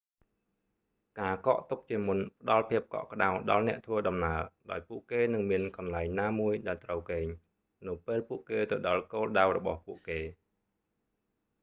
[1.19, 4.39] ការកក់ទុកជាមុនផ្តល់ភាពកក់ក្តៅដល់អ្នកធ្វើដំណើរ
[4.71, 7.25] ដោយពួកគេនឹងមានកន្លែងណាមួយ ដែលត្រូវគេង
[7.87, 10.19] នៅពេលពួកគេទៅដល់គោលដៅរបស់ពួកគេ